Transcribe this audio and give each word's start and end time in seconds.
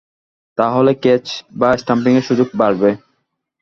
তা 0.57 0.65
হলে 0.75 0.93
ক্যাচ 1.03 1.25
বা 1.59 1.69
স্টাম্পিংয়ের 1.77 2.27
সুযোগ 2.29 2.47
বাড়বে। 2.53 2.89